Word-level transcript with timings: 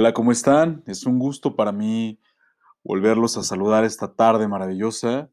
Hola, 0.00 0.14
¿cómo 0.14 0.30
están? 0.30 0.84
Es 0.86 1.06
un 1.06 1.18
gusto 1.18 1.56
para 1.56 1.72
mí 1.72 2.20
volverlos 2.84 3.36
a 3.36 3.42
saludar 3.42 3.82
esta 3.82 4.14
tarde 4.14 4.46
maravillosa. 4.46 5.28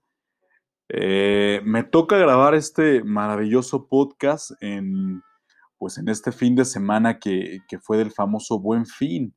Eh, 0.89 1.61
me 1.63 1.83
toca 1.83 2.17
grabar 2.17 2.55
este 2.55 3.03
maravilloso 3.03 3.87
podcast 3.87 4.53
en, 4.61 5.21
pues 5.77 5.99
en 5.99 6.09
este 6.09 6.31
fin 6.31 6.55
de 6.55 6.65
semana 6.65 7.19
que, 7.19 7.59
que 7.67 7.77
fue 7.77 7.99
del 7.99 8.11
famoso 8.11 8.59
Buen 8.59 8.87
Fin, 8.87 9.35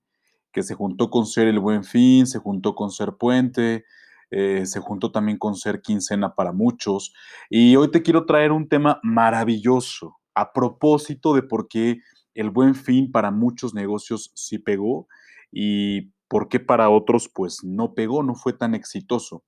que 0.51 0.62
se 0.62 0.75
juntó 0.75 1.11
con 1.11 1.27
ser 1.27 1.47
el 1.47 1.61
Buen 1.61 1.85
Fin, 1.85 2.27
se 2.27 2.39
juntó 2.39 2.75
con 2.75 2.91
ser 2.91 3.13
Puente, 3.19 3.85
eh, 4.31 4.65
se 4.65 4.81
juntó 4.81 5.13
también 5.13 5.37
con 5.37 5.57
ser 5.57 5.83
quincena 5.83 6.35
para 6.35 6.52
muchos. 6.52 7.13
Y 7.51 7.77
hoy 7.77 7.91
te 7.91 8.01
quiero 8.01 8.24
traer 8.24 8.51
un 8.51 8.66
tema 8.66 8.99
maravilloso 9.02 10.16
a 10.35 10.55
propósito 10.55 11.35
de 11.35 11.43
por 11.43 11.69
qué 11.69 11.99
el 12.33 12.49
buen 12.49 12.74
fin 12.74 13.13
para 13.13 13.30
muchos 13.30 13.74
negocios 13.74 14.30
sí 14.35 14.59
pegó 14.59 15.07
y 15.51 16.12
por 16.29 16.48
qué 16.48 16.61
para 16.61 16.91
otros 16.91 17.30
pues 17.33 17.65
no 17.65 17.95
pegó, 17.95 18.23
no 18.23 18.34
fue 18.34 18.52
tan 18.52 18.75
exitoso. 18.75 19.45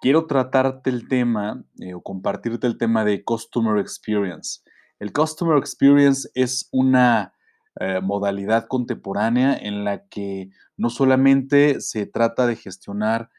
Quiero 0.00 0.26
tratarte 0.26 0.90
el 0.90 1.06
tema 1.06 1.64
eh, 1.80 1.94
o 1.94 2.02
compartirte 2.02 2.66
el 2.66 2.76
tema 2.76 3.04
de 3.04 3.22
Customer 3.22 3.78
Experience. 3.78 4.60
El 4.98 5.12
Customer 5.12 5.56
Experience 5.58 6.28
es 6.34 6.68
una 6.72 7.34
eh, 7.80 8.00
modalidad 8.02 8.66
contemporánea 8.66 9.56
en 9.56 9.84
la 9.84 10.06
que 10.08 10.50
no 10.76 10.90
solamente 10.90 11.80
se 11.80 12.06
trata 12.06 12.46
de 12.46 12.56
gestionar 12.56 13.30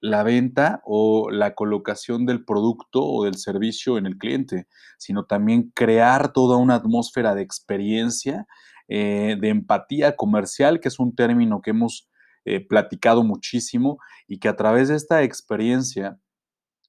la 0.00 0.22
venta 0.22 0.80
o 0.84 1.30
la 1.30 1.54
colocación 1.54 2.26
del 2.26 2.44
producto 2.44 3.04
o 3.04 3.24
del 3.24 3.36
servicio 3.36 3.98
en 3.98 4.06
el 4.06 4.18
cliente, 4.18 4.66
sino 4.98 5.24
también 5.24 5.70
crear 5.74 6.32
toda 6.32 6.56
una 6.56 6.74
atmósfera 6.74 7.34
de 7.34 7.42
experiencia, 7.42 8.46
eh, 8.94 9.38
de 9.40 9.48
empatía 9.48 10.16
comercial, 10.16 10.78
que 10.78 10.88
es 10.88 10.98
un 10.98 11.14
término 11.14 11.62
que 11.62 11.70
hemos 11.70 12.10
eh, 12.44 12.60
platicado 12.60 13.24
muchísimo 13.24 13.96
y 14.28 14.38
que 14.38 14.50
a 14.50 14.56
través 14.56 14.88
de 14.88 14.96
esta 14.96 15.22
experiencia 15.22 16.18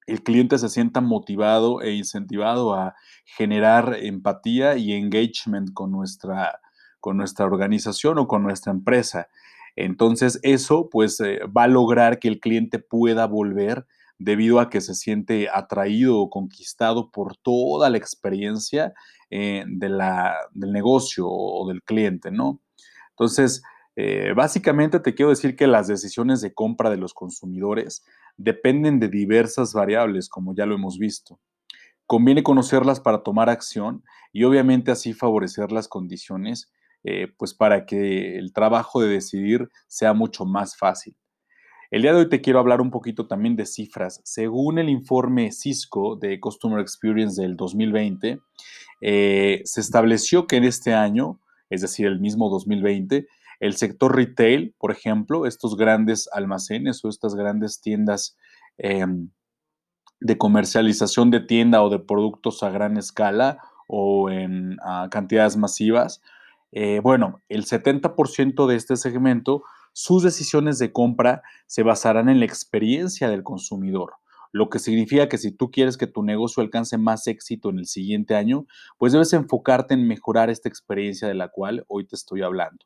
el 0.06 0.22
cliente 0.22 0.58
se 0.58 0.68
sienta 0.68 1.00
motivado 1.00 1.82
e 1.82 1.94
incentivado 1.94 2.74
a 2.74 2.94
generar 3.24 3.96
empatía 4.02 4.76
y 4.76 4.92
engagement 4.92 5.72
con 5.72 5.92
nuestra, 5.92 6.60
con 7.00 7.16
nuestra 7.16 7.46
organización 7.46 8.18
o 8.18 8.28
con 8.28 8.44
nuestra 8.44 8.74
empresa. 8.74 9.30
Entonces 9.78 10.42
eso 10.44 10.90
pues 10.92 11.22
eh, 11.22 11.40
va 11.46 11.64
a 11.64 11.68
lograr 11.70 12.20
que 12.20 12.28
el 12.28 12.42
cliente 12.42 12.80
pueda 12.80 13.28
volver 13.28 13.86
debido 14.20 14.60
a 14.60 14.70
que 14.70 14.82
se 14.82 14.94
siente 14.94 15.48
atraído 15.50 16.18
o 16.18 16.30
conquistado 16.30 17.12
por 17.12 17.38
toda 17.38 17.90
la 17.90 17.98
experiencia 17.98 18.94
eh, 19.36 19.64
del 19.68 20.72
negocio 20.72 21.26
o 21.28 21.68
del 21.68 21.82
cliente, 21.82 22.30
¿no? 22.30 22.62
Entonces, 23.10 23.64
eh, 23.96 24.32
básicamente 24.36 25.00
te 25.00 25.16
quiero 25.16 25.32
decir 25.32 25.56
que 25.56 25.66
las 25.66 25.88
decisiones 25.88 26.40
de 26.42 26.54
compra 26.54 26.92
de 26.92 26.98
los 26.98 27.16
consumidores 27.16 28.06
dependen 28.38 29.00
de 29.00 29.08
diversas 29.08 29.74
variables, 29.74 30.30
como 30.30 30.54
ya 30.54 30.68
lo 30.68 30.76
hemos 30.76 31.00
visto. 31.00 31.40
Conviene 32.06 32.44
conocerlas 32.44 33.00
para 33.00 33.24
tomar 33.24 33.50
acción 33.50 34.04
y 34.32 34.44
obviamente 34.44 34.92
así 34.92 35.14
favorecer 35.14 35.72
las 35.72 35.88
condiciones 35.88 36.72
eh, 37.04 37.28
pues 37.36 37.56
para 37.56 37.88
que 37.88 38.38
el 38.38 38.54
trabajo 38.54 39.02
de 39.02 39.10
decidir 39.10 39.68
sea 39.88 40.14
mucho 40.14 40.46
más 40.46 40.78
fácil. 40.78 41.16
El 41.94 42.02
día 42.02 42.12
de 42.12 42.22
hoy 42.22 42.28
te 42.28 42.42
quiero 42.42 42.58
hablar 42.58 42.82
un 42.82 42.90
poquito 42.90 43.28
también 43.28 43.56
de 43.56 43.68
cifras. 43.68 44.20
Según 44.24 44.80
el 44.80 44.90
informe 44.90 45.52
Cisco 45.52 46.16
de 46.16 46.40
Customer 46.40 46.80
Experience 46.80 47.40
del 47.40 47.56
2020, 47.56 48.40
eh, 49.02 49.62
se 49.64 49.80
estableció 49.80 50.48
que 50.48 50.56
en 50.56 50.64
este 50.64 50.96
año, 50.96 51.40
es 51.70 51.82
decir, 51.82 52.08
el 52.08 52.20
mismo 52.20 52.50
2020, 52.50 53.28
el 53.60 53.76
sector 53.76 54.16
retail, 54.16 54.74
por 54.80 54.90
ejemplo, 54.90 55.46
estos 55.46 55.78
grandes 55.78 56.28
almacenes 56.34 57.06
o 57.06 57.10
estas 57.10 57.36
grandes 57.36 57.80
tiendas 57.80 58.38
em, 58.80 59.30
de 60.20 60.36
comercialización 60.40 61.30
de 61.30 61.42
tienda 61.42 61.84
o 61.84 61.92
de 61.92 62.00
productos 62.00 62.64
a 62.64 62.72
gran 62.72 62.98
escala 62.98 63.60
o 63.86 64.32
en 64.32 64.78
cantidades 65.12 65.58
masivas, 65.58 66.24
eh, 66.72 67.02
bueno, 67.04 67.40
el 67.50 67.66
70% 67.66 68.66
de 68.66 68.76
este 68.76 68.98
segmento, 68.98 69.64
sus 69.94 70.24
decisiones 70.24 70.80
de 70.80 70.92
compra 70.92 71.42
se 71.68 71.84
basarán 71.84 72.28
en 72.30 72.40
la 72.40 72.46
experiencia 72.46 73.30
del 73.30 73.44
consumidor, 73.44 74.16
lo 74.52 74.70
que 74.70 74.80
significa 74.80 75.30
que 75.30 75.38
si 75.38 75.52
tú 75.52 75.72
quieres 75.72 75.98
que 75.98 76.08
tu 76.08 76.22
negocio 76.24 76.62
alcance 76.62 76.98
más 76.98 77.26
éxito 77.28 77.70
en 77.70 77.80
el 77.80 77.88
siguiente 77.88 78.36
año, 78.36 78.68
pues 78.98 79.14
debes 79.14 79.34
enfocarte 79.34 79.96
en 79.96 80.08
mejorar 80.08 80.50
esta 80.50 80.70
experiencia 80.70 81.28
de 81.28 81.34
la 81.34 81.48
cual 81.48 81.86
hoy 81.88 82.06
te 82.06 82.16
estoy 82.16 82.44
hablando, 82.44 82.86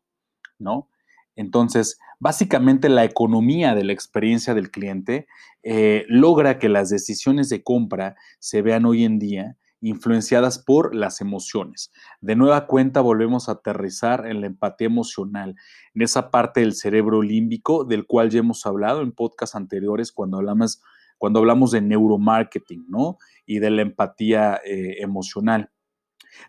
¿no? 0.59 0.89
Entonces, 1.35 1.99
básicamente 2.19 2.89
la 2.89 3.03
economía 3.03 3.75
de 3.75 3.83
la 3.83 3.93
experiencia 3.93 4.53
del 4.53 4.71
cliente 4.71 5.27
eh, 5.61 6.05
logra 6.07 6.57
que 6.57 6.69
las 6.69 6.89
decisiones 6.89 7.49
de 7.49 7.63
compra 7.63 8.15
se 8.39 8.61
vean 8.61 8.85
hoy 8.85 9.03
en 9.03 9.19
día 9.19 9.57
influenciadas 9.81 10.59
por 10.59 10.95
las 10.95 11.21
emociones. 11.21 11.91
De 12.21 12.35
nueva 12.35 12.65
cuenta 12.67 13.01
volvemos 13.01 13.47
a 13.47 13.53
aterrizar 13.53 14.27
en 14.27 14.41
la 14.41 14.47
empatía 14.47 14.87
emocional, 14.87 15.55
en 15.93 16.01
esa 16.01 16.31
parte 16.31 16.61
del 16.61 16.73
cerebro 16.73 17.21
límbico 17.21 17.83
del 17.83 18.05
cual 18.05 18.29
ya 18.29 18.39
hemos 18.39 18.65
hablado 18.65 19.01
en 19.01 19.11
podcasts 19.11 19.55
anteriores 19.55 20.11
cuando 20.11 20.37
hablamos, 20.37 20.81
cuando 21.17 21.39
hablamos 21.39 21.71
de 21.71 21.81
neuromarketing, 21.81 22.85
¿no? 22.89 23.17
Y 23.45 23.59
de 23.59 23.69
la 23.69 23.81
empatía 23.81 24.59
eh, 24.65 25.01
emocional. 25.01 25.69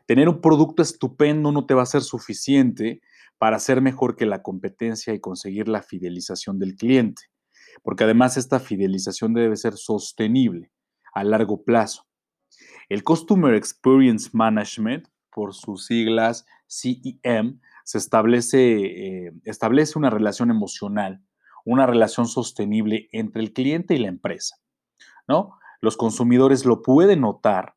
Tener 0.07 0.29
un 0.29 0.41
producto 0.41 0.83
estupendo 0.83 1.53
no 1.53 1.67
te 1.67 1.75
va 1.75 1.83
a 1.83 1.87
ser 1.87 2.03
suficiente 2.03 3.01
para 3.39 3.59
ser 3.59 3.81
mejor 3.81 4.17
que 4.17 4.27
la 4.27 4.43
competencia 4.43 5.15
y 5.15 5.21
conseguir 5.21 5.69
la 5.69 5.83
fidelización 5.83 6.59
del 6.59 6.75
cliente, 6.75 7.23
porque 7.83 8.05
además 8.05 8.37
esta 8.37 8.59
fidelización 8.59 9.33
debe 9.33 9.57
ser 9.57 9.75
sostenible 9.75 10.73
a 11.15 11.25
largo 11.25 11.63
plazo. 11.63 12.08
El 12.89 13.05
Customer 13.05 13.55
Experience 13.55 14.31
Management, 14.33 15.09
por 15.31 15.55
sus 15.55 15.87
siglas 15.87 16.47
CEM, 16.67 17.61
se 17.85 17.99
establece, 17.99 19.27
eh, 19.27 19.33
establece 19.45 19.99
una 19.99 20.11
relación 20.11 20.51
emocional, 20.51 21.23
una 21.65 21.87
relación 21.87 22.27
sostenible 22.27 23.09
entre 23.13 23.43
el 23.43 23.53
cliente 23.53 23.95
y 23.95 23.99
la 23.99 24.09
empresa. 24.09 24.57
¿no? 25.27 25.59
Los 25.81 25.97
consumidores 25.97 26.65
lo 26.65 26.83
pueden 26.83 27.21
notar, 27.21 27.75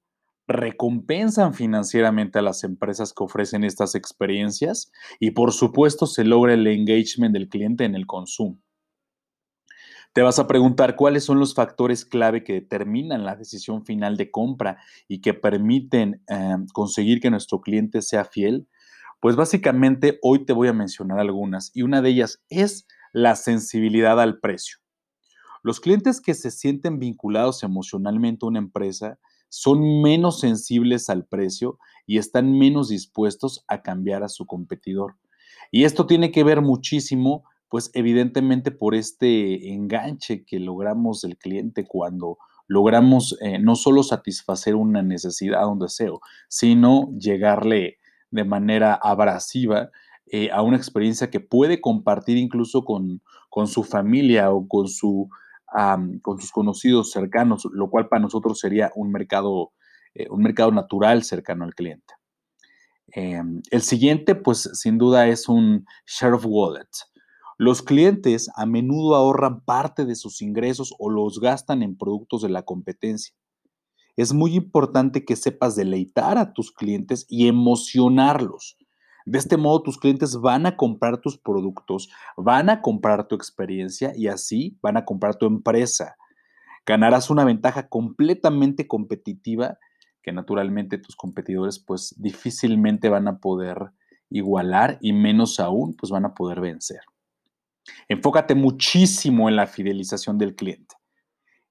recompensan 0.48 1.54
financieramente 1.54 2.40
a 2.40 2.42
las 2.42 2.64
empresas 2.64 3.14
que 3.14 3.24
ofrecen 3.24 3.64
estas 3.64 3.96
experiencias 3.96 4.92
y 5.20 5.32
por 5.32 5.52
supuesto 5.52 6.08
se 6.08 6.24
logra 6.24 6.54
el 6.54 6.66
engagement 6.68 7.34
del 7.34 7.50
cliente 7.50 7.86
en 7.86 7.96
el 7.96 8.08
consumo. 8.08 8.60
Te 10.14 10.22
vas 10.24 10.40
a 10.40 10.48
preguntar 10.48 10.98
cuáles 10.98 11.24
son 11.24 11.40
los 11.40 11.56
factores 11.56 12.04
clave 12.04 12.44
que 12.44 12.54
determinan 12.54 13.24
la 13.24 13.38
decisión 13.38 13.86
final 13.86 14.18
de 14.18 14.30
compra 14.30 14.78
y 15.08 15.22
que 15.22 15.34
permiten 15.34 16.22
eh, 16.28 16.58
conseguir 16.74 17.22
que 17.22 17.30
nuestro 17.30 17.62
cliente 17.62 18.02
sea 18.02 18.26
fiel. 18.26 18.68
Pues 19.22 19.38
básicamente 19.38 20.20
hoy 20.22 20.44
te 20.46 20.52
voy 20.52 20.68
a 20.68 20.74
mencionar 20.74 21.20
algunas 21.20 21.72
y 21.74 21.84
una 21.84 22.02
de 22.02 22.10
ellas 22.10 22.44
es 22.50 22.88
la 23.14 23.38
sensibilidad 23.38 24.20
al 24.20 24.40
precio. 24.40 24.80
Los 25.64 25.80
clientes 25.80 26.20
que 26.20 26.34
se 26.34 26.52
sienten 26.52 27.00
vinculados 27.00 27.64
emocionalmente 27.64 28.46
a 28.46 28.50
una 28.50 28.60
empresa 28.60 29.18
son 29.48 30.02
menos 30.02 30.42
sensibles 30.42 31.10
al 31.10 31.26
precio 31.26 31.78
y 32.06 32.18
están 32.18 32.58
menos 32.58 32.90
dispuestos 32.90 33.64
a 33.68 33.82
cambiar 33.82 34.24
a 34.24 34.30
su 34.30 34.46
competidor. 34.46 35.16
Y 35.72 35.86
esto 35.86 36.06
tiene 36.06 36.32
que 36.32 36.44
ver 36.44 36.62
muchísimo 36.62 37.46
pues 37.72 37.90
evidentemente 37.94 38.70
por 38.70 38.96
este 38.96 39.72
enganche 39.72 40.44
que 40.44 40.60
logramos 40.60 41.22
del 41.22 41.38
cliente 41.38 41.88
cuando 41.88 42.38
logramos 42.68 43.38
eh, 43.40 43.60
no 43.60 43.76
solo 43.76 44.04
satisfacer 44.04 44.76
una 44.76 45.02
necesidad, 45.02 45.70
un 45.70 45.80
deseo, 45.80 46.20
sino 46.50 47.10
llegarle 47.18 48.00
de 48.30 48.44
manera 48.44 48.94
abrasiva 48.94 49.90
eh, 50.26 50.52
a 50.52 50.62
una 50.62 50.76
experiencia 50.76 51.30
que 51.30 51.40
puede 51.40 51.80
compartir 51.80 52.36
incluso 52.36 52.84
con, 52.84 53.22
con 53.50 53.68
su 53.68 53.86
familia 53.86 54.52
o 54.52 54.68
con, 54.68 54.90
su, 54.90 55.30
con 56.22 56.40
sus 56.42 56.52
conocidos 56.52 57.12
cercanos, 57.12 57.70
lo 57.72 57.90
cual 57.90 58.10
para 58.10 58.22
nosotros 58.22 58.60
sería 58.60 58.92
un 58.96 59.14
mercado, 59.14 59.72
eh, 60.14 60.28
un 60.30 60.42
mercado 60.42 60.74
natural 60.74 61.24
cercano 61.24 61.64
al 61.64 61.74
cliente. 61.74 62.16
Em, 63.14 63.62
el 63.72 63.82
siguiente, 63.82 64.36
pues 64.36 64.70
sin 64.74 64.98
duda 64.98 65.30
es 65.30 65.48
un 65.48 65.86
share 66.06 66.34
of 66.34 66.46
wallet. 66.46 66.90
Los 67.62 67.84
clientes 67.84 68.50
a 68.56 68.66
menudo 68.66 69.14
ahorran 69.14 69.62
parte 69.62 70.06
de 70.06 70.16
sus 70.16 70.42
ingresos 70.42 70.96
o 70.98 71.12
los 71.12 71.40
gastan 71.40 71.84
en 71.84 71.96
productos 71.96 72.42
de 72.42 72.50
la 72.50 72.64
competencia. 72.64 73.36
Es 74.18 74.34
muy 74.34 74.56
importante 74.56 75.26
que 75.26 75.36
sepas 75.36 75.76
deleitar 75.76 76.40
a 76.40 76.54
tus 76.54 76.72
clientes 76.72 77.28
y 77.30 77.48
emocionarlos. 77.48 78.80
De 79.28 79.38
este 79.38 79.58
modo, 79.58 79.84
tus 79.84 80.00
clientes 80.00 80.38
van 80.38 80.66
a 80.66 80.76
comprar 80.76 81.20
tus 81.20 81.38
productos, 81.38 82.10
van 82.36 82.72
a 82.72 82.82
comprar 82.82 83.28
tu 83.28 83.36
experiencia 83.36 84.12
y 84.16 84.26
así 84.26 84.80
van 84.82 84.98
a 84.98 85.06
comprar 85.06 85.36
tu 85.36 85.46
empresa. 85.46 86.16
Ganarás 86.84 87.30
una 87.30 87.46
ventaja 87.46 87.90
completamente 87.90 88.88
competitiva 88.88 89.78
que 90.24 90.32
naturalmente 90.32 90.98
tus 90.98 91.16
competidores 91.16 91.78
pues 91.78 92.16
difícilmente 92.18 93.08
van 93.08 93.28
a 93.28 93.38
poder 93.38 93.92
igualar 94.32 94.98
y 95.00 95.14
menos 95.14 95.60
aún, 95.60 95.96
pues 95.96 96.12
van 96.12 96.26
a 96.26 96.34
poder 96.34 96.60
vencer. 96.60 97.02
Enfócate 98.08 98.56
muchísimo 98.56 99.50
en 99.50 99.56
la 99.56 99.68
fidelización 99.68 100.38
del 100.38 100.56
cliente. 100.56 100.96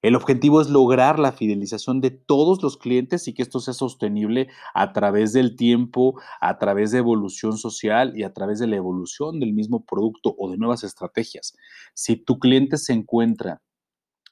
El 0.02 0.16
objetivo 0.16 0.62
es 0.62 0.70
lograr 0.70 1.18
la 1.18 1.30
fidelización 1.30 2.00
de 2.00 2.10
todos 2.10 2.62
los 2.62 2.78
clientes 2.78 3.28
y 3.28 3.34
que 3.34 3.42
esto 3.42 3.60
sea 3.60 3.74
sostenible 3.74 4.48
a 4.72 4.94
través 4.94 5.34
del 5.34 5.56
tiempo, 5.56 6.18
a 6.40 6.58
través 6.58 6.90
de 6.90 6.98
evolución 6.98 7.58
social 7.58 8.16
y 8.16 8.22
a 8.22 8.32
través 8.32 8.58
de 8.60 8.66
la 8.66 8.76
evolución 8.76 9.40
del 9.40 9.52
mismo 9.52 9.84
producto 9.84 10.34
o 10.38 10.50
de 10.50 10.56
nuevas 10.56 10.84
estrategias. 10.84 11.54
Si 11.92 12.16
tu 12.16 12.38
cliente 12.38 12.78
se 12.78 12.94
encuentra 12.94 13.60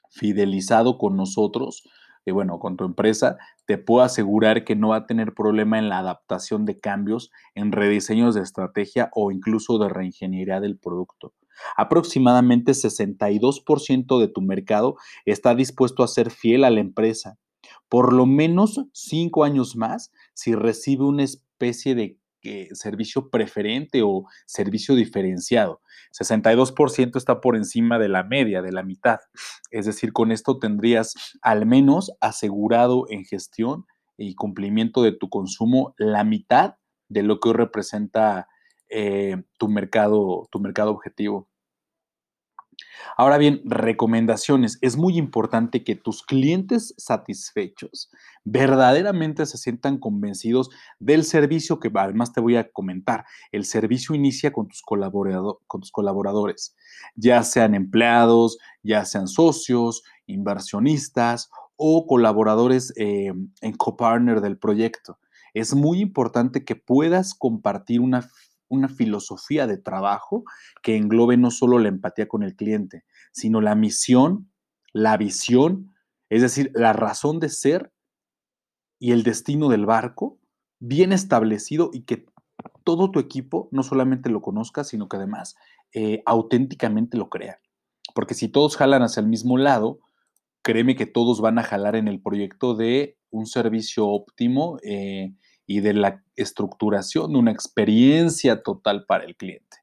fidelizado 0.09 0.97
con 0.97 1.15
nosotros, 1.15 1.83
eh, 2.25 2.31
bueno, 2.31 2.57
con 2.57 2.75
tu 2.75 2.83
empresa, 2.83 3.37
te 3.67 3.77
puedo 3.77 4.03
asegurar 4.03 4.63
que 4.63 4.75
no 4.75 4.89
va 4.89 4.97
a 4.97 5.05
tener 5.05 5.35
problema 5.35 5.77
en 5.77 5.87
la 5.87 5.99
adaptación 5.99 6.65
de 6.65 6.79
cambios, 6.79 7.29
en 7.53 7.71
rediseños 7.71 8.33
de 8.33 8.41
estrategia 8.41 9.11
o 9.13 9.29
incluso 9.31 9.77
de 9.77 9.89
reingeniería 9.89 10.59
del 10.59 10.79
producto. 10.79 11.33
Aproximadamente 11.75 12.73
62% 12.73 14.19
de 14.19 14.27
tu 14.27 14.41
mercado 14.41 14.95
está 15.25 15.55
dispuesto 15.55 16.03
a 16.03 16.07
ser 16.07 16.31
fiel 16.31 16.63
a 16.63 16.69
la 16.69 16.79
empresa, 16.79 17.37
por 17.87 18.13
lo 18.13 18.25
menos 18.25 18.85
cinco 18.93 19.43
años 19.43 19.75
más 19.75 20.11
si 20.33 20.55
recibe 20.55 21.05
una 21.05 21.23
especie 21.23 21.95
de 21.95 22.17
eh, 22.41 22.69
servicio 22.71 23.29
preferente 23.29 24.01
o 24.01 24.25
servicio 24.45 24.95
diferenciado. 24.95 25.81
62% 26.17 27.17
está 27.17 27.41
por 27.41 27.57
encima 27.57 27.99
de 27.99 28.07
la 28.07 28.23
media, 28.23 28.61
de 28.61 28.71
la 28.71 28.81
mitad. 28.81 29.19
Es 29.71 29.85
decir, 29.85 30.13
con 30.13 30.31
esto 30.31 30.57
tendrías 30.57 31.15
al 31.41 31.65
menos 31.65 32.13
asegurado 32.21 33.05
en 33.09 33.25
gestión 33.25 33.85
y 34.17 34.35
cumplimiento 34.35 35.01
de 35.01 35.11
tu 35.11 35.29
consumo 35.29 35.93
la 35.97 36.23
mitad 36.23 36.75
de 37.09 37.23
lo 37.23 37.41
que 37.41 37.49
hoy 37.49 37.55
representa 37.55 38.47
eh, 38.87 39.43
tu, 39.57 39.67
mercado, 39.67 40.47
tu 40.49 40.59
mercado 40.61 40.91
objetivo. 40.91 41.48
Ahora 43.17 43.37
bien, 43.37 43.61
recomendaciones. 43.65 44.77
Es 44.81 44.97
muy 44.97 45.17
importante 45.17 45.83
que 45.83 45.95
tus 45.95 46.23
clientes 46.23 46.93
satisfechos 46.97 48.09
verdaderamente 48.43 49.45
se 49.45 49.57
sientan 49.57 49.97
convencidos 49.97 50.69
del 50.99 51.23
servicio 51.23 51.79
que 51.79 51.91
además 51.93 52.33
te 52.33 52.41
voy 52.41 52.55
a 52.55 52.69
comentar. 52.71 53.25
El 53.51 53.65
servicio 53.65 54.15
inicia 54.15 54.51
con 54.51 54.67
tus, 54.67 54.81
con 54.81 55.81
tus 55.81 55.91
colaboradores, 55.91 56.75
ya 57.15 57.43
sean 57.43 57.75
empleados, 57.75 58.57
ya 58.83 59.05
sean 59.05 59.27
socios, 59.27 60.03
inversionistas 60.25 61.49
o 61.75 62.05
colaboradores 62.07 62.93
eh, 62.97 63.33
en 63.61 63.73
copartner 63.73 64.41
del 64.41 64.57
proyecto. 64.57 65.17
Es 65.53 65.73
muy 65.73 65.99
importante 65.99 66.63
que 66.63 66.75
puedas 66.75 67.33
compartir 67.33 68.01
una 68.01 68.29
una 68.69 68.87
filosofía 68.87 69.67
de 69.67 69.77
trabajo 69.77 70.43
que 70.81 70.95
englobe 70.95 71.37
no 71.37 71.51
solo 71.51 71.79
la 71.79 71.89
empatía 71.89 72.27
con 72.27 72.43
el 72.43 72.55
cliente, 72.55 73.03
sino 73.31 73.61
la 73.61 73.75
misión, 73.75 74.51
la 74.93 75.17
visión, 75.17 75.93
es 76.29 76.41
decir, 76.41 76.71
la 76.73 76.93
razón 76.93 77.39
de 77.39 77.49
ser 77.49 77.91
y 78.99 79.11
el 79.11 79.23
destino 79.23 79.69
del 79.69 79.85
barco 79.85 80.39
bien 80.79 81.11
establecido 81.11 81.89
y 81.91 82.03
que 82.03 82.25
todo 82.83 83.11
tu 83.11 83.19
equipo 83.19 83.69
no 83.71 83.83
solamente 83.83 84.29
lo 84.29 84.41
conozca, 84.41 84.83
sino 84.83 85.09
que 85.09 85.17
además 85.17 85.55
eh, 85.93 86.21
auténticamente 86.25 87.17
lo 87.17 87.29
crea. 87.29 87.59
Porque 88.13 88.33
si 88.33 88.47
todos 88.47 88.77
jalan 88.77 89.03
hacia 89.03 89.21
el 89.21 89.27
mismo 89.27 89.57
lado, 89.57 89.99
créeme 90.61 90.95
que 90.95 91.05
todos 91.05 91.41
van 91.41 91.59
a 91.59 91.63
jalar 91.63 91.95
en 91.95 92.07
el 92.07 92.21
proyecto 92.21 92.75
de 92.75 93.17
un 93.29 93.45
servicio 93.45 94.07
óptimo 94.07 94.77
eh, 94.83 95.33
y 95.69 95.81
de 95.81 95.93
la 95.93 96.23
estructuración 96.35 97.31
de 97.31 97.37
una 97.37 97.51
experiencia 97.51 98.63
total 98.63 99.05
para 99.05 99.23
el 99.23 99.35
cliente. 99.35 99.77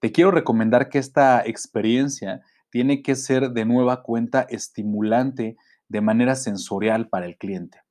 Te 0.00 0.10
quiero 0.10 0.32
recomendar 0.32 0.88
que 0.88 0.98
esta 0.98 1.46
experiencia 1.46 2.42
tiene 2.70 3.02
que 3.02 3.14
ser 3.14 3.52
de 3.52 3.64
nueva 3.64 4.02
cuenta 4.02 4.42
estimulante 4.42 5.56
de 5.86 6.00
manera 6.00 6.34
sensorial 6.34 7.08
para 7.08 7.26
el 7.26 7.38
cliente. 7.38 7.82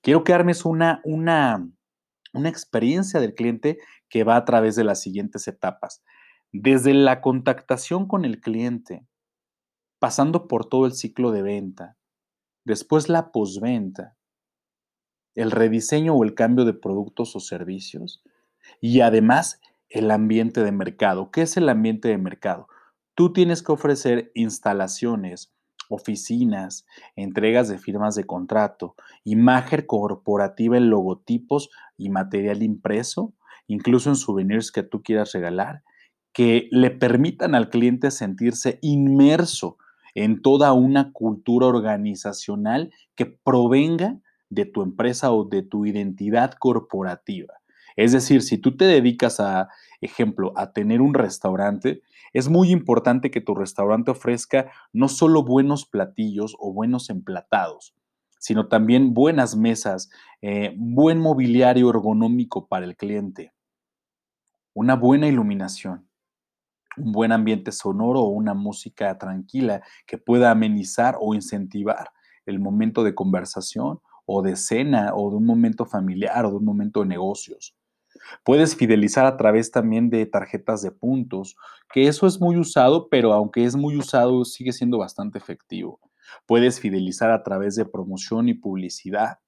Quiero 0.00 0.22
que 0.22 0.32
una, 0.64 1.00
una, 1.02 1.68
una 2.34 2.48
experiencia 2.48 3.18
del 3.18 3.34
cliente 3.34 3.78
que 4.08 4.22
va 4.22 4.36
a 4.36 4.44
través 4.44 4.76
de 4.76 4.84
las 4.84 5.00
siguientes 5.00 5.48
etapas. 5.48 6.04
Desde 6.52 6.94
la 6.94 7.20
contactación 7.20 8.06
con 8.06 8.24
el 8.24 8.40
cliente, 8.40 9.04
pasando 9.98 10.46
por 10.46 10.66
todo 10.66 10.86
el 10.86 10.92
ciclo 10.92 11.32
de 11.32 11.42
venta, 11.42 11.96
después 12.64 13.08
la 13.08 13.32
posventa, 13.32 14.16
el 15.34 15.50
rediseño 15.50 16.14
o 16.14 16.24
el 16.24 16.34
cambio 16.34 16.64
de 16.64 16.74
productos 16.74 17.36
o 17.36 17.40
servicios 17.40 18.22
y 18.80 19.00
además 19.00 19.60
el 19.88 20.10
ambiente 20.10 20.62
de 20.62 20.72
mercado. 20.72 21.30
¿Qué 21.30 21.42
es 21.42 21.56
el 21.56 21.68
ambiente 21.68 22.08
de 22.08 22.18
mercado? 22.18 22.68
Tú 23.14 23.32
tienes 23.32 23.62
que 23.62 23.72
ofrecer 23.72 24.30
instalaciones, 24.34 25.52
oficinas, 25.88 26.86
entregas 27.16 27.68
de 27.68 27.78
firmas 27.78 28.14
de 28.14 28.24
contrato, 28.24 28.94
imagen 29.24 29.84
corporativa 29.86 30.76
en 30.76 30.88
logotipos 30.88 31.70
y 31.98 32.08
material 32.08 32.62
impreso, 32.62 33.34
incluso 33.66 34.08
en 34.08 34.16
souvenirs 34.16 34.70
que 34.72 34.82
tú 34.82 35.02
quieras 35.02 35.32
regalar, 35.32 35.82
que 36.32 36.68
le 36.70 36.90
permitan 36.90 37.54
al 37.54 37.68
cliente 37.68 38.10
sentirse 38.10 38.78
inmerso 38.82 39.76
en 40.14 40.42
toda 40.42 40.72
una 40.72 41.12
cultura 41.12 41.66
organizacional 41.66 42.92
que 43.16 43.26
provenga 43.26 44.20
de 44.50 44.66
tu 44.66 44.82
empresa 44.82 45.32
o 45.32 45.44
de 45.44 45.62
tu 45.62 45.86
identidad 45.86 46.52
corporativa. 46.58 47.54
Es 47.96 48.12
decir, 48.12 48.42
si 48.42 48.58
tú 48.58 48.76
te 48.76 48.84
dedicas 48.84 49.40
a, 49.40 49.68
ejemplo, 50.00 50.52
a 50.56 50.72
tener 50.72 51.00
un 51.00 51.14
restaurante, 51.14 52.02
es 52.32 52.48
muy 52.48 52.70
importante 52.70 53.30
que 53.30 53.40
tu 53.40 53.54
restaurante 53.54 54.10
ofrezca 54.10 54.70
no 54.92 55.08
solo 55.08 55.42
buenos 55.42 55.86
platillos 55.86 56.56
o 56.58 56.72
buenos 56.72 57.10
emplatados, 57.10 57.94
sino 58.38 58.68
también 58.68 59.14
buenas 59.14 59.56
mesas, 59.56 60.10
eh, 60.40 60.74
buen 60.76 61.18
mobiliario 61.18 61.90
ergonómico 61.90 62.68
para 62.68 62.86
el 62.86 62.96
cliente, 62.96 63.52
una 64.72 64.94
buena 64.94 65.26
iluminación, 65.26 66.08
un 66.96 67.12
buen 67.12 67.32
ambiente 67.32 67.72
sonoro 67.72 68.20
o 68.20 68.28
una 68.28 68.54
música 68.54 69.16
tranquila 69.18 69.82
que 70.06 70.18
pueda 70.18 70.50
amenizar 70.50 71.16
o 71.20 71.34
incentivar 71.34 72.10
el 72.46 72.58
momento 72.60 73.04
de 73.04 73.14
conversación 73.14 74.00
o 74.32 74.42
de 74.42 74.54
cena 74.54 75.12
o 75.12 75.28
de 75.28 75.36
un 75.36 75.44
momento 75.44 75.84
familiar 75.84 76.46
o 76.46 76.50
de 76.50 76.56
un 76.56 76.64
momento 76.64 77.00
de 77.00 77.06
negocios. 77.06 77.74
Puedes 78.44 78.76
fidelizar 78.76 79.26
a 79.26 79.36
través 79.36 79.72
también 79.72 80.08
de 80.08 80.24
tarjetas 80.24 80.82
de 80.82 80.92
puntos, 80.92 81.56
que 81.92 82.06
eso 82.06 82.28
es 82.28 82.40
muy 82.40 82.56
usado, 82.56 83.08
pero 83.08 83.32
aunque 83.32 83.64
es 83.64 83.74
muy 83.74 83.96
usado, 83.96 84.44
sigue 84.44 84.72
siendo 84.72 84.98
bastante 84.98 85.38
efectivo. 85.38 85.98
Puedes 86.46 86.78
fidelizar 86.78 87.32
a 87.32 87.42
través 87.42 87.74
de 87.74 87.86
promoción 87.86 88.48
y 88.48 88.54
publicidad. 88.54 89.40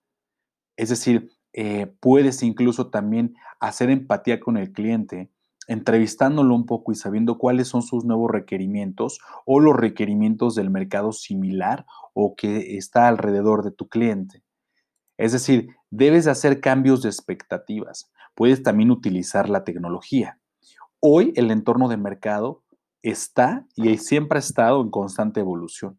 Es 0.76 0.88
decir, 0.88 1.30
eh, 1.52 1.86
puedes 2.00 2.42
incluso 2.42 2.90
también 2.90 3.34
hacer 3.60 3.88
empatía 3.88 4.40
con 4.40 4.56
el 4.56 4.72
cliente, 4.72 5.30
entrevistándolo 5.68 6.56
un 6.56 6.66
poco 6.66 6.90
y 6.90 6.96
sabiendo 6.96 7.38
cuáles 7.38 7.68
son 7.68 7.82
sus 7.82 8.04
nuevos 8.04 8.32
requerimientos 8.32 9.20
o 9.46 9.60
los 9.60 9.76
requerimientos 9.76 10.56
del 10.56 10.70
mercado 10.70 11.12
similar 11.12 11.86
o 12.14 12.34
que 12.34 12.76
está 12.76 13.06
alrededor 13.06 13.62
de 13.62 13.70
tu 13.70 13.88
cliente. 13.88 14.42
Es 15.16 15.32
decir, 15.32 15.68
debes 15.90 16.24
de 16.24 16.30
hacer 16.30 16.60
cambios 16.60 17.02
de 17.02 17.08
expectativas. 17.08 18.10
Puedes 18.34 18.62
también 18.62 18.90
utilizar 18.90 19.48
la 19.48 19.64
tecnología. 19.64 20.38
Hoy 21.00 21.32
el 21.36 21.50
entorno 21.50 21.88
de 21.88 21.96
mercado 21.96 22.62
está 23.02 23.66
y 23.76 23.96
siempre 23.98 24.38
ha 24.38 24.40
estado 24.40 24.80
en 24.80 24.90
constante 24.90 25.40
evolución. 25.40 25.98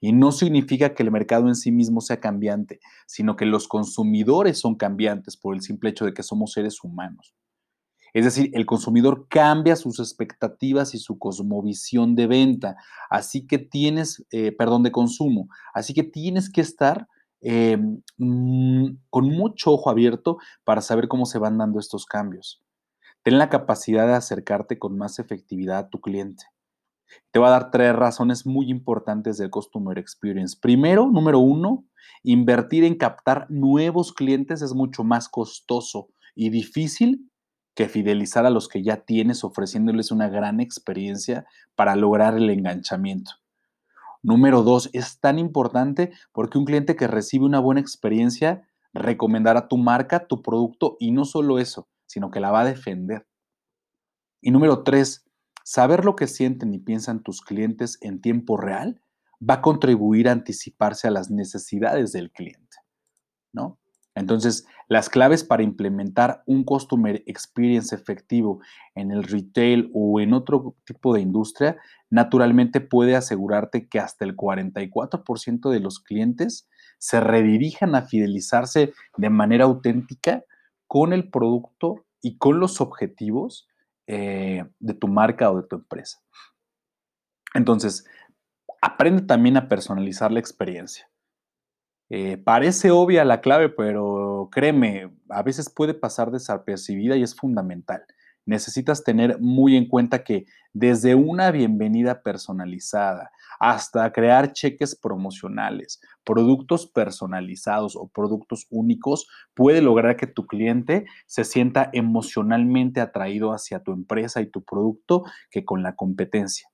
Y 0.00 0.12
no 0.12 0.30
significa 0.32 0.94
que 0.94 1.02
el 1.02 1.10
mercado 1.10 1.48
en 1.48 1.54
sí 1.54 1.72
mismo 1.72 2.00
sea 2.00 2.20
cambiante, 2.20 2.80
sino 3.06 3.36
que 3.36 3.46
los 3.46 3.66
consumidores 3.66 4.58
son 4.58 4.74
cambiantes 4.74 5.36
por 5.36 5.54
el 5.54 5.62
simple 5.62 5.90
hecho 5.90 6.04
de 6.04 6.12
que 6.12 6.22
somos 6.22 6.52
seres 6.52 6.82
humanos. 6.84 7.34
Es 8.12 8.24
decir, 8.24 8.50
el 8.54 8.66
consumidor 8.66 9.26
cambia 9.28 9.76
sus 9.76 10.00
expectativas 10.00 10.94
y 10.94 10.98
su 10.98 11.18
cosmovisión 11.18 12.16
de 12.16 12.26
venta, 12.26 12.76
así 13.08 13.46
que 13.46 13.58
tienes, 13.58 14.24
eh, 14.32 14.52
perdón, 14.52 14.82
de 14.82 14.90
consumo, 14.90 15.48
así 15.72 15.94
que 15.94 16.02
tienes 16.02 16.50
que 16.50 16.60
estar 16.60 17.06
eh, 17.42 17.78
mm, 18.18 18.86
con 19.08 19.28
mucho 19.28 19.72
ojo 19.72 19.90
abierto 19.90 20.38
para 20.64 20.80
saber 20.80 21.08
cómo 21.08 21.26
se 21.26 21.38
van 21.38 21.58
dando 21.58 21.78
estos 21.78 22.06
cambios. 22.06 22.62
Ten 23.22 23.38
la 23.38 23.50
capacidad 23.50 24.06
de 24.06 24.14
acercarte 24.14 24.78
con 24.78 24.96
más 24.96 25.18
efectividad 25.18 25.78
a 25.78 25.88
tu 25.90 26.00
cliente. 26.00 26.44
Te 27.30 27.38
voy 27.38 27.48
a 27.48 27.52
dar 27.52 27.70
tres 27.70 27.94
razones 27.94 28.46
muy 28.46 28.70
importantes 28.70 29.36
del 29.36 29.50
Customer 29.50 29.98
Experience. 29.98 30.56
Primero, 30.60 31.10
número 31.10 31.38
uno, 31.38 31.84
invertir 32.22 32.84
en 32.84 32.96
captar 32.96 33.46
nuevos 33.50 34.12
clientes 34.12 34.62
es 34.62 34.74
mucho 34.74 35.04
más 35.04 35.28
costoso 35.28 36.08
y 36.34 36.50
difícil 36.50 37.30
que 37.74 37.88
fidelizar 37.88 38.46
a 38.46 38.50
los 38.50 38.68
que 38.68 38.82
ya 38.82 39.04
tienes 39.04 39.44
ofreciéndoles 39.44 40.10
una 40.10 40.28
gran 40.28 40.60
experiencia 40.60 41.46
para 41.74 41.96
lograr 41.96 42.36
el 42.36 42.50
enganchamiento. 42.50 43.32
Número 44.22 44.62
dos, 44.62 44.90
es 44.92 45.18
tan 45.18 45.38
importante 45.38 46.12
porque 46.32 46.58
un 46.58 46.64
cliente 46.64 46.94
que 46.94 47.06
recibe 47.06 47.46
una 47.46 47.58
buena 47.58 47.80
experiencia 47.80 48.68
recomendará 48.92 49.68
tu 49.68 49.78
marca, 49.78 50.26
tu 50.26 50.42
producto 50.42 50.96
y 51.00 51.10
no 51.12 51.24
solo 51.24 51.58
eso, 51.58 51.88
sino 52.06 52.30
que 52.30 52.40
la 52.40 52.50
va 52.50 52.60
a 52.60 52.64
defender. 52.64 53.26
Y 54.42 54.50
número 54.50 54.82
tres, 54.82 55.24
saber 55.64 56.04
lo 56.04 56.16
que 56.16 56.26
sienten 56.26 56.74
y 56.74 56.78
piensan 56.78 57.22
tus 57.22 57.40
clientes 57.40 57.98
en 58.00 58.20
tiempo 58.20 58.56
real 58.56 59.02
va 59.48 59.54
a 59.54 59.62
contribuir 59.62 60.28
a 60.28 60.32
anticiparse 60.32 61.08
a 61.08 61.10
las 61.10 61.30
necesidades 61.30 62.12
del 62.12 62.30
cliente, 62.30 62.76
¿no? 63.52 63.79
Entonces, 64.20 64.66
las 64.86 65.08
claves 65.08 65.44
para 65.44 65.62
implementar 65.62 66.42
un 66.44 66.62
customer 66.62 67.22
experience 67.26 67.94
efectivo 67.94 68.60
en 68.94 69.10
el 69.10 69.24
retail 69.24 69.90
o 69.94 70.20
en 70.20 70.34
otro 70.34 70.76
tipo 70.84 71.14
de 71.14 71.22
industria, 71.22 71.78
naturalmente 72.10 72.82
puede 72.82 73.16
asegurarte 73.16 73.88
que 73.88 73.98
hasta 73.98 74.26
el 74.26 74.36
44% 74.36 75.70
de 75.70 75.80
los 75.80 76.00
clientes 76.00 76.68
se 76.98 77.18
redirijan 77.18 77.94
a 77.94 78.02
fidelizarse 78.02 78.92
de 79.16 79.30
manera 79.30 79.64
auténtica 79.64 80.44
con 80.86 81.14
el 81.14 81.30
producto 81.30 82.04
y 82.20 82.36
con 82.36 82.60
los 82.60 82.82
objetivos 82.82 83.68
eh, 84.06 84.66
de 84.80 84.94
tu 84.94 85.08
marca 85.08 85.50
o 85.50 85.62
de 85.62 85.66
tu 85.66 85.76
empresa. 85.76 86.20
Entonces, 87.54 88.04
aprende 88.82 89.22
también 89.22 89.56
a 89.56 89.66
personalizar 89.66 90.30
la 90.30 90.40
experiencia. 90.40 91.09
Eh, 92.12 92.38
parece 92.38 92.90
obvia 92.90 93.24
la 93.24 93.40
clave, 93.40 93.68
pero 93.68 94.48
créeme, 94.50 95.12
a 95.28 95.44
veces 95.44 95.70
puede 95.70 95.94
pasar 95.94 96.32
desapercibida 96.32 97.16
y 97.16 97.22
es 97.22 97.36
fundamental. 97.36 98.04
Necesitas 98.44 99.04
tener 99.04 99.38
muy 99.38 99.76
en 99.76 99.86
cuenta 99.86 100.24
que 100.24 100.46
desde 100.72 101.14
una 101.14 101.52
bienvenida 101.52 102.22
personalizada 102.22 103.30
hasta 103.60 104.10
crear 104.12 104.52
cheques 104.52 104.98
promocionales, 104.98 106.00
productos 106.24 106.90
personalizados 106.90 107.94
o 107.94 108.08
productos 108.08 108.66
únicos, 108.70 109.28
puede 109.54 109.80
lograr 109.80 110.16
que 110.16 110.26
tu 110.26 110.46
cliente 110.46 111.06
se 111.26 111.44
sienta 111.44 111.90
emocionalmente 111.92 113.00
atraído 113.00 113.52
hacia 113.52 113.84
tu 113.84 113.92
empresa 113.92 114.40
y 114.40 114.50
tu 114.50 114.64
producto 114.64 115.22
que 115.50 115.64
con 115.64 115.84
la 115.84 115.94
competencia. 115.94 116.68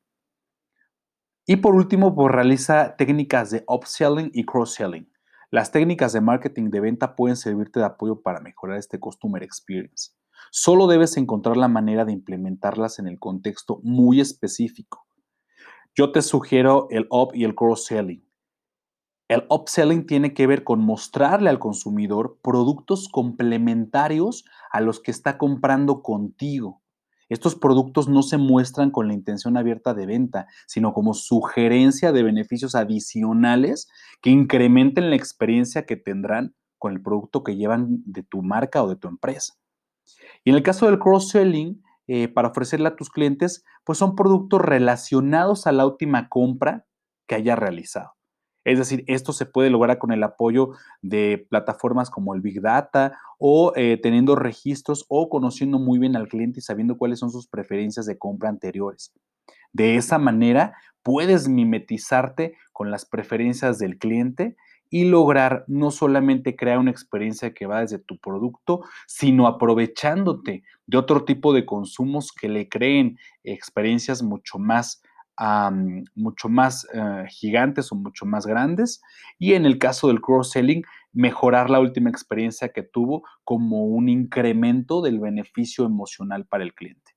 Y 1.45 1.57
por 1.57 1.75
último, 1.75 2.15
pues 2.15 2.35
realiza 2.35 2.97
técnicas 2.97 3.51
de 3.51 3.65
upselling 3.69 4.31
y 4.33 4.45
cross-selling. 4.45 5.11
Las 5.51 5.71
técnicas 5.71 6.13
de 6.13 6.21
marketing 6.21 6.71
de 6.71 6.81
venta 6.81 7.15
pueden 7.15 7.37
servirte 7.37 7.79
de 7.79 7.87
apoyo 7.87 8.21
para 8.21 8.41
mejorar 8.41 8.79
este 8.79 8.99
customer 8.99 9.43
experience. 9.43 10.11
Solo 10.51 10.87
debes 10.87 11.17
encontrar 11.17 11.57
la 11.57 11.69
manera 11.69 12.05
de 12.05 12.13
implementarlas 12.13 12.99
en 12.99 13.07
el 13.07 13.19
contexto 13.19 13.81
muy 13.83 14.21
específico. 14.21 15.07
Yo 15.95 16.13
te 16.13 16.21
sugiero 16.23 16.89
el 16.91 17.07
up 17.11 17.31
y 17.33 17.45
el 17.45 17.55
cross-selling. 17.55 18.27
El 19.29 19.45
upselling 19.49 20.07
tiene 20.07 20.35
que 20.35 20.47
ver 20.47 20.63
con 20.63 20.81
mostrarle 20.81 21.49
al 21.51 21.59
consumidor 21.59 22.39
productos 22.43 23.09
complementarios 23.09 24.45
a 24.71 24.81
los 24.81 25.01
que 25.01 25.11
está 25.11 25.39
comprando 25.39 26.03
contigo. 26.03 26.83
Estos 27.29 27.57
productos 27.57 28.09
no 28.09 28.23
se 28.23 28.37
muestran 28.39 28.91
con 28.91 29.09
la 29.09 29.15
intención 29.15 29.57
abierta 29.57 29.95
de 29.95 30.07
venta, 30.07 30.47
sino 30.67 30.93
como 30.93 31.15
sugerencia 31.15 32.13
de 32.13 32.23
beneficios 32.23 32.75
adicionales 32.75 33.89
que 34.23 34.31
incrementen 34.31 35.11
la 35.11 35.17
experiencia 35.17 35.87
que 35.87 35.97
tendrán 35.97 36.55
con 36.79 36.93
el 36.93 37.03
producto 37.03 37.43
que 37.43 37.57
llevan 37.57 38.03
de 38.05 38.23
tu 38.23 38.43
marca 38.43 38.83
o 38.83 38.89
de 38.89 38.97
tu 38.97 39.09
empresa. 39.09 39.55
Y 40.45 40.51
en 40.51 40.57
el 40.57 40.63
caso 40.63 40.87
del 40.87 40.99
cross-selling, 40.99 41.83
eh, 42.07 42.29
para 42.29 42.49
ofrecerle 42.49 42.89
a 42.89 42.97
tus 42.97 43.11
clientes, 43.11 43.65
pues 43.85 43.99
son 43.99 44.15
productos 44.15 44.61
relacionados 44.61 45.67
a 45.67 45.73
la 45.73 45.87
última 45.87 46.29
compra 46.29 46.87
que 47.27 47.35
haya 47.35 47.57
realizado. 47.57 48.16
Es 48.67 48.79
decir, 48.79 49.05
esto 49.07 49.33
se 49.33 49.47
puede 49.47 49.71
lograr 49.71 49.99
con 49.99 50.11
el 50.11 50.25
apoyo 50.25 50.71
de 51.01 51.47
plataformas 51.49 52.11
como 52.11 52.35
el 52.35 52.41
Big 52.41 52.61
Data 52.61 53.17
o 53.39 53.73
eh, 53.77 53.97
teniendo 54.03 54.35
registros 54.35 55.07
o 55.09 55.29
conociendo 55.29 55.79
muy 55.79 56.01
bien 56.01 56.17
al 56.17 56.27
cliente 56.27 56.59
y 56.59 56.63
sabiendo 56.63 56.99
cuáles 56.99 57.21
son 57.21 57.31
sus 57.31 57.47
preferencias 57.47 58.07
de 58.07 58.19
compra 58.19 58.49
anteriores. 58.49 59.13
De 59.73 59.95
esa 59.95 60.19
manera, 60.19 60.75
puedes 61.05 61.47
mimetizarte 61.47 62.57
con 62.73 62.91
las 62.91 63.05
preferencias 63.07 63.79
del 63.79 63.99
cliente 63.99 64.57
y 64.91 65.05
lograr 65.05 65.65
no 65.69 65.93
solamente 65.93 66.57
crear 66.57 66.79
una 66.79 66.91
experiencia 66.91 67.55
que 67.55 67.67
va 67.67 67.83
desde 67.83 68.01
tu 68.01 68.19
producto, 68.19 68.83
sino 69.07 69.47
aprovechándote 69.47 70.65
de 70.87 70.99
otro 70.99 71.25
tipo 71.25 71.53
de 71.53 71.65
consumos 71.65 72.33
que 72.33 72.49
le 72.49 72.69
creen 72.69 73.17
experiencias 73.45 74.25
mucho 74.25 74.59
más 74.59 75.03
mucho 76.15 76.49
más 76.49 76.87
eh, 76.93 77.25
gigantes 77.29 77.93
o 77.93 77.95
mucho 77.95 78.27
más 78.27 78.45
grandes. 78.47 79.01
Y 79.39 79.55
en 79.55 79.65
el 79.67 79.79
caso 79.79 80.09
del 80.09 80.21
cross-selling, 80.21 80.85
mejorar 81.13 81.71
la 81.71 81.79
última 81.81 82.11
experiencia 82.11 82.71
que 82.71 82.83
tuvo 82.83 83.23
como 83.45 83.87
un 83.87 84.09
incremento 84.09 85.01
del 85.03 85.21
beneficio 85.21 85.85
emocional 85.85 86.47
para 86.47 86.65
el 86.65 86.75
cliente. 86.75 87.13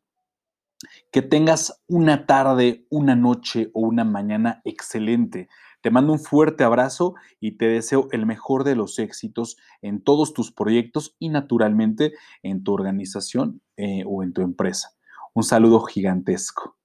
Que 1.11 1.21
tengas 1.21 1.81
una 1.87 2.25
tarde, 2.25 2.85
una 2.89 3.15
noche 3.15 3.69
o 3.73 3.81
una 3.81 4.05
mañana 4.05 4.61
excelente. 4.63 5.49
Te 5.81 5.91
mando 5.91 6.13
un 6.13 6.19
fuerte 6.19 6.63
abrazo 6.63 7.15
y 7.41 7.57
te 7.57 7.65
deseo 7.65 8.07
el 8.11 8.25
mejor 8.25 8.63
de 8.63 8.75
los 8.75 8.99
éxitos 8.99 9.57
en 9.81 10.01
todos 10.01 10.33
tus 10.33 10.51
proyectos 10.53 11.15
y 11.19 11.27
naturalmente 11.27 12.13
en 12.41 12.63
tu 12.63 12.73
organización 12.73 13.61
eh, 13.75 14.03
o 14.07 14.23
en 14.23 14.31
tu 14.31 14.41
empresa. 14.41 14.91
Un 15.35 15.43
saludo 15.43 15.83
gigantesco. 15.87 16.75